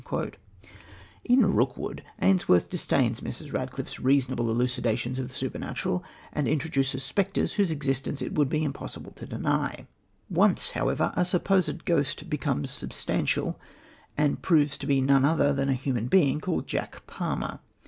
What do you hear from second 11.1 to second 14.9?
a supposed ghost becomes substantial, and proves to